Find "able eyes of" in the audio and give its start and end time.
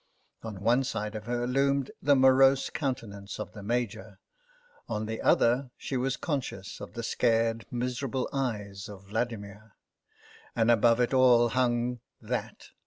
8.07-9.09